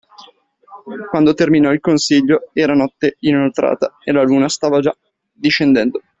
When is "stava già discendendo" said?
4.49-6.01